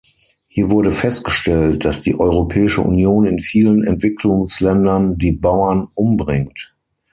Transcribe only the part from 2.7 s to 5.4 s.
Union in vielen Entwicklungsländern die